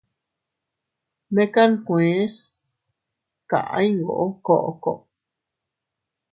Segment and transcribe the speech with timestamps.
[1.33, 2.33] Mekan nkuees
[3.49, 4.91] kaʼa iyngoo koʼko.